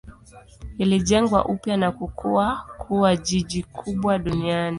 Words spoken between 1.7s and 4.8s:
na kukua kuwa jiji kubwa duniani.